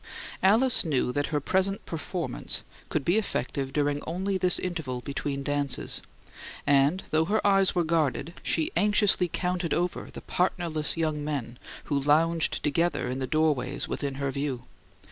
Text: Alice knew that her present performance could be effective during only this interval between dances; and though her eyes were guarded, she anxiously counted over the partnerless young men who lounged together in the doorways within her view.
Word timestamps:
Alice 0.41 0.83
knew 0.83 1.11
that 1.11 1.27
her 1.27 1.39
present 1.39 1.85
performance 1.85 2.63
could 2.89 3.05
be 3.05 3.19
effective 3.19 3.71
during 3.71 4.01
only 4.07 4.35
this 4.35 4.57
interval 4.57 4.99
between 5.01 5.43
dances; 5.43 6.01
and 6.65 7.03
though 7.11 7.25
her 7.25 7.45
eyes 7.45 7.75
were 7.75 7.83
guarded, 7.83 8.33
she 8.41 8.71
anxiously 8.75 9.27
counted 9.31 9.75
over 9.75 10.09
the 10.11 10.21
partnerless 10.21 10.97
young 10.97 11.23
men 11.23 11.59
who 11.83 12.01
lounged 12.01 12.63
together 12.63 13.11
in 13.11 13.19
the 13.19 13.27
doorways 13.27 13.87
within 13.87 14.15
her 14.15 14.31
view. 14.31 14.63